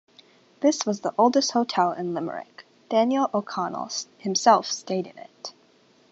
[0.61, 5.53] This was the oldest hotel in Limerick; Daniel O'Connell himself stayed in it.